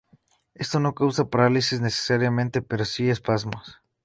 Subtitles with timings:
[0.55, 3.83] Esto no causa parálisis necesariamente pero sí espasmos.